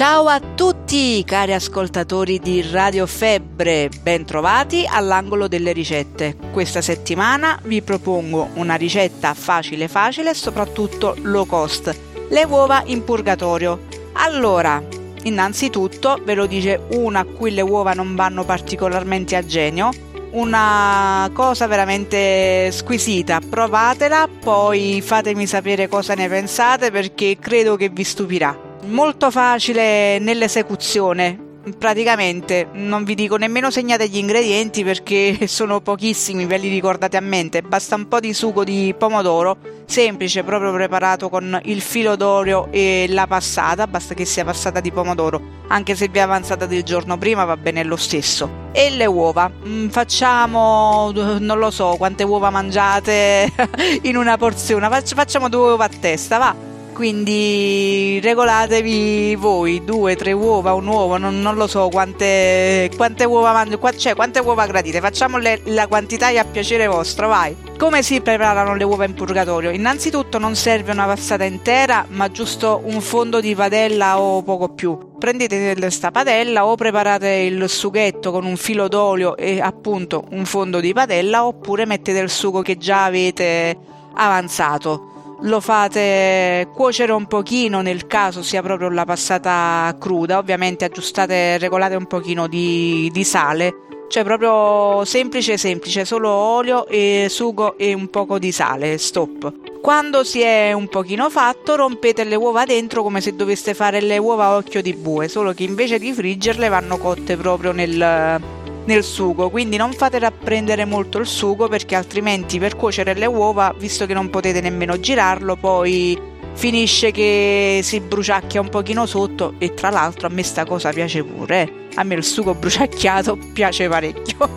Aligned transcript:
a 0.00 0.40
tutti 0.54 1.24
cari 1.24 1.52
ascoltatori 1.52 2.38
di 2.38 2.64
Radio 2.70 3.04
Febbre, 3.04 3.90
bentrovati 4.00 4.86
all'angolo 4.88 5.48
delle 5.48 5.72
ricette. 5.72 6.36
Questa 6.52 6.80
settimana 6.80 7.58
vi 7.64 7.82
propongo 7.82 8.50
una 8.54 8.76
ricetta 8.76 9.34
facile 9.34 9.88
facile 9.88 10.30
e 10.30 10.34
soprattutto 10.34 11.16
low 11.22 11.46
cost, 11.46 11.98
le 12.28 12.44
uova 12.44 12.84
in 12.86 13.02
purgatorio. 13.02 13.86
Allora, 14.12 14.80
innanzitutto 15.24 16.20
ve 16.24 16.34
lo 16.34 16.46
dice 16.46 16.80
una 16.92 17.20
a 17.20 17.24
cui 17.24 17.50
le 17.50 17.62
uova 17.62 17.92
non 17.92 18.14
vanno 18.14 18.44
particolarmente 18.44 19.34
a 19.34 19.44
genio, 19.44 19.90
una 20.30 21.28
cosa 21.32 21.66
veramente 21.66 22.70
squisita. 22.70 23.40
Provatela, 23.40 24.28
poi 24.28 25.02
fatemi 25.04 25.44
sapere 25.48 25.88
cosa 25.88 26.14
ne 26.14 26.28
pensate 26.28 26.92
perché 26.92 27.36
credo 27.40 27.74
che 27.74 27.88
vi 27.88 28.04
stupirà 28.04 28.67
molto 28.88 29.30
facile 29.30 30.18
nell'esecuzione. 30.18 31.46
Praticamente 31.78 32.68
non 32.72 33.04
vi 33.04 33.14
dico 33.14 33.36
nemmeno 33.36 33.70
segnate 33.70 34.08
gli 34.08 34.16
ingredienti 34.16 34.82
perché 34.84 35.46
sono 35.48 35.80
pochissimi, 35.80 36.46
ve 36.46 36.56
li 36.56 36.68
ricordate 36.68 37.16
a 37.16 37.20
mente. 37.20 37.62
Basta 37.62 37.94
un 37.94 38.08
po' 38.08 38.20
di 38.20 38.32
sugo 38.32 38.64
di 38.64 38.94
pomodoro, 38.96 39.58
semplice, 39.84 40.44
proprio 40.44 40.72
preparato 40.72 41.28
con 41.28 41.60
il 41.64 41.82
filo 41.82 42.16
d'olio 42.16 42.68
e 42.70 43.06
la 43.10 43.26
passata, 43.26 43.86
basta 43.86 44.14
che 44.14 44.24
sia 44.24 44.44
passata 44.44 44.80
di 44.80 44.90
pomodoro, 44.90 45.40
anche 45.68 45.94
se 45.94 46.08
vi 46.08 46.18
è 46.18 46.22
avanzata 46.22 46.64
del 46.64 46.82
giorno 46.84 47.18
prima 47.18 47.44
va 47.44 47.56
bene 47.56 47.84
lo 47.84 47.96
stesso. 47.96 48.66
E 48.72 48.88
le 48.90 49.06
uova, 49.06 49.50
mm, 49.50 49.88
facciamo, 49.88 51.12
non 51.12 51.58
lo 51.58 51.70
so 51.70 51.96
quante 51.98 52.22
uova 52.22 52.48
mangiate 52.48 53.52
in 54.02 54.16
una 54.16 54.38
porzione, 54.38 54.88
facciamo 55.02 55.50
due 55.50 55.68
uova 55.68 55.84
a 55.84 55.90
testa, 56.00 56.38
va 56.38 56.76
quindi 56.98 58.18
regolatevi 58.20 59.36
voi, 59.36 59.84
due, 59.84 60.16
tre 60.16 60.32
uova, 60.32 60.74
un 60.74 60.88
uovo, 60.88 61.16
non, 61.16 61.40
non 61.40 61.54
lo 61.54 61.68
so 61.68 61.88
quante, 61.90 62.90
quante 62.96 63.22
uova 63.22 63.52
mangio, 63.52 63.78
cioè 63.96 64.16
quante 64.16 64.40
uova 64.40 64.66
gradite, 64.66 64.98
facciamo 64.98 65.38
le, 65.38 65.60
la 65.66 65.86
quantità 65.86 66.30
e 66.30 66.38
a 66.38 66.44
piacere 66.44 66.88
vostro, 66.88 67.28
vai. 67.28 67.54
Come 67.78 68.02
si 68.02 68.20
preparano 68.20 68.74
le 68.74 68.82
uova 68.82 69.04
in 69.04 69.14
purgatorio? 69.14 69.70
Innanzitutto 69.70 70.38
non 70.38 70.56
serve 70.56 70.90
una 70.90 71.04
passata 71.06 71.44
intera, 71.44 72.04
ma 72.08 72.32
giusto 72.32 72.80
un 72.82 73.00
fondo 73.00 73.38
di 73.38 73.54
padella 73.54 74.18
o 74.18 74.42
poco 74.42 74.70
più. 74.70 74.98
Prendete 75.20 75.76
questa 75.78 76.10
padella 76.10 76.66
o 76.66 76.74
preparate 76.74 77.28
il 77.28 77.68
sughetto 77.68 78.32
con 78.32 78.44
un 78.44 78.56
filo 78.56 78.88
d'olio 78.88 79.36
e 79.36 79.60
appunto 79.60 80.24
un 80.30 80.44
fondo 80.44 80.80
di 80.80 80.92
padella 80.92 81.46
oppure 81.46 81.86
mettete 81.86 82.18
il 82.18 82.28
sugo 82.28 82.60
che 82.60 82.76
già 82.76 83.04
avete 83.04 83.76
avanzato 84.14 85.12
lo 85.42 85.60
fate 85.60 86.68
cuocere 86.74 87.12
un 87.12 87.26
pochino 87.26 87.80
nel 87.80 88.06
caso 88.06 88.42
sia 88.42 88.62
proprio 88.62 88.88
la 88.88 89.04
passata 89.04 89.94
cruda, 89.98 90.38
ovviamente 90.38 90.84
aggiustate, 90.84 91.58
regolate 91.58 91.94
un 91.94 92.06
pochino 92.06 92.46
di, 92.48 93.08
di 93.12 93.24
sale, 93.24 93.74
cioè 94.08 94.24
proprio 94.24 95.04
semplice 95.04 95.56
semplice, 95.56 96.04
solo 96.04 96.30
olio 96.30 96.86
e 96.86 97.26
sugo 97.28 97.76
e 97.76 97.92
un 97.92 98.08
poco 98.08 98.38
di 98.38 98.50
sale, 98.50 98.98
stop. 98.98 99.52
Quando 99.80 100.24
si 100.24 100.40
è 100.40 100.72
un 100.72 100.88
pochino 100.88 101.30
fatto 101.30 101.76
rompete 101.76 102.24
le 102.24 102.34
uova 102.34 102.64
dentro 102.64 103.02
come 103.02 103.20
se 103.20 103.36
doveste 103.36 103.74
fare 103.74 104.00
le 104.00 104.18
uova 104.18 104.46
a 104.46 104.56
occhio 104.56 104.82
di 104.82 104.94
bue, 104.94 105.28
solo 105.28 105.52
che 105.52 105.62
invece 105.62 105.98
di 105.98 106.12
friggerle 106.12 106.68
vanno 106.68 106.96
cotte 106.96 107.36
proprio 107.36 107.72
nel, 107.72 108.40
nel 108.88 109.04
sugo, 109.04 109.50
quindi 109.50 109.76
non 109.76 109.92
fate 109.92 110.18
rapprendere 110.18 110.86
molto 110.86 111.18
il 111.18 111.26
sugo 111.26 111.68
perché 111.68 111.94
altrimenti 111.94 112.58
per 112.58 112.74
cuocere 112.74 113.12
le 113.12 113.26
uova, 113.26 113.74
visto 113.78 114.06
che 114.06 114.14
non 114.14 114.30
potete 114.30 114.62
nemmeno 114.62 114.98
girarlo, 114.98 115.56
poi 115.56 116.18
finisce 116.54 117.10
che 117.10 117.80
si 117.82 118.00
bruciacchia 118.00 118.62
un 118.62 118.70
pochino 118.70 119.04
sotto 119.04 119.54
e 119.58 119.74
tra 119.74 119.90
l'altro 119.90 120.26
a 120.26 120.30
me 120.30 120.42
sta 120.42 120.64
cosa 120.64 120.90
piace 120.90 121.22
pure. 121.22 121.62
Eh. 121.62 121.72
A 121.96 122.02
me 122.02 122.14
il 122.14 122.24
sugo 122.24 122.54
bruciacchiato 122.54 123.38
piace 123.52 123.88
parecchio. 123.88 124.48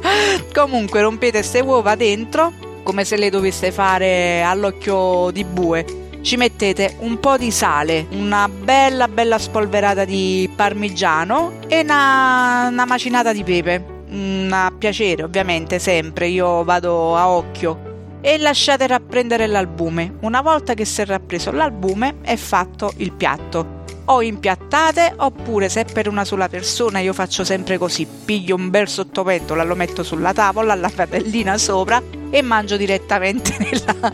Comunque 0.52 1.02
rompete 1.02 1.38
queste 1.38 1.60
uova 1.60 1.94
dentro 1.94 2.52
come 2.82 3.04
se 3.04 3.16
le 3.16 3.28
doveste 3.28 3.70
fare 3.70 4.42
all'occhio 4.42 5.30
di 5.30 5.44
bue. 5.44 6.03
Ci 6.24 6.38
mettete 6.38 6.96
un 7.00 7.20
po' 7.20 7.36
di 7.36 7.50
sale, 7.50 8.06
una 8.12 8.48
bella 8.48 9.08
bella 9.08 9.36
spolverata 9.36 10.06
di 10.06 10.50
parmigiano 10.56 11.58
e 11.68 11.80
una, 11.80 12.68
una 12.70 12.86
macinata 12.86 13.30
di 13.34 13.44
pepe. 13.44 13.84
A 14.48 14.72
piacere 14.76 15.22
ovviamente 15.22 15.78
sempre, 15.78 16.28
io 16.28 16.64
vado 16.64 17.14
a 17.14 17.28
occhio 17.28 18.16
e 18.22 18.38
lasciate 18.38 18.86
rapprendere 18.86 19.46
l'albume. 19.46 20.14
Una 20.20 20.40
volta 20.40 20.72
che 20.72 20.86
si 20.86 21.02
è 21.02 21.04
rappreso 21.04 21.52
l'albume 21.52 22.14
è 22.22 22.36
fatto 22.36 22.94
il 22.96 23.12
piatto. 23.12 23.82
O 24.06 24.22
impiattate 24.22 25.12
oppure 25.18 25.68
se 25.68 25.82
è 25.82 25.92
per 25.92 26.08
una 26.08 26.24
sola 26.24 26.48
persona 26.48 27.00
io 27.00 27.12
faccio 27.12 27.44
sempre 27.44 27.76
così, 27.76 28.06
piglio 28.06 28.56
un 28.56 28.70
bel 28.70 28.88
sottopentola, 28.88 29.62
lo 29.62 29.74
metto 29.74 30.02
sulla 30.02 30.32
tavola, 30.32 30.74
la 30.74 30.88
padellina 30.88 31.58
sopra 31.58 32.02
e 32.34 32.42
mangio 32.42 32.76
direttamente 32.76 33.56
nella, 33.62 34.10